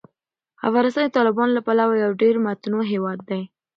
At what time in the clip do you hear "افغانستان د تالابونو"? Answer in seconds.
0.67-1.51